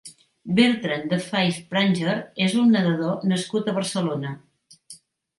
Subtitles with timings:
[0.59, 2.15] Bertrand de Five Pranger
[2.45, 4.33] és un nedador nascut a Barcelona.